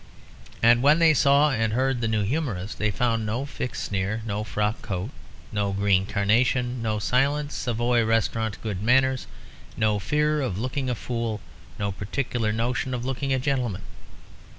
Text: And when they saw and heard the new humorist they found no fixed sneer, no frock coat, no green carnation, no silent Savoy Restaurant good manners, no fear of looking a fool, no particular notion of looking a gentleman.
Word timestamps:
And 0.63 0.81
when 0.81 0.97
they 0.97 1.13
saw 1.13 1.51
and 1.51 1.73
heard 1.73 2.01
the 2.01 2.07
new 2.07 2.23
humorist 2.23 2.79
they 2.79 2.89
found 2.89 3.23
no 3.23 3.45
fixed 3.45 3.83
sneer, 3.83 4.23
no 4.25 4.43
frock 4.43 4.81
coat, 4.81 5.11
no 5.51 5.73
green 5.73 6.07
carnation, 6.07 6.81
no 6.81 6.97
silent 6.97 7.51
Savoy 7.51 8.03
Restaurant 8.03 8.57
good 8.63 8.81
manners, 8.81 9.27
no 9.77 9.99
fear 9.99 10.41
of 10.41 10.57
looking 10.57 10.89
a 10.89 10.95
fool, 10.95 11.39
no 11.77 11.91
particular 11.91 12.51
notion 12.51 12.95
of 12.95 13.05
looking 13.05 13.31
a 13.31 13.37
gentleman. 13.37 13.83